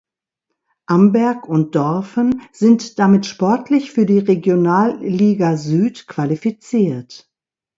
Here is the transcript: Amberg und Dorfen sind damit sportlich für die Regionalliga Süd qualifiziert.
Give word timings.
Amberg 0.87 1.47
und 1.47 1.75
Dorfen 1.75 2.41
sind 2.51 2.97
damit 2.97 3.27
sportlich 3.27 3.91
für 3.91 4.07
die 4.07 4.17
Regionalliga 4.17 5.57
Süd 5.57 6.07
qualifiziert. 6.07 7.29